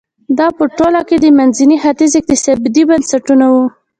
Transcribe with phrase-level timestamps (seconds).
[0.37, 3.65] دا په ټوله کې د منځني ختیځ اقتصادي بنسټونه وو.